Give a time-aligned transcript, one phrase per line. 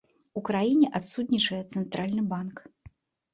[0.39, 2.65] У краіне адсутнічае цэнтральны банк.